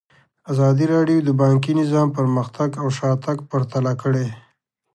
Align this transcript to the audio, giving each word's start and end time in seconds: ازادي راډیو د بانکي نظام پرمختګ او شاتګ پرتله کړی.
ازادي 0.51 0.85
راډیو 0.93 1.19
د 1.27 1.29
بانکي 1.41 1.73
نظام 1.81 2.07
پرمختګ 2.17 2.69
او 2.81 2.87
شاتګ 2.97 3.37
پرتله 3.51 3.93
کړی. 4.01 4.27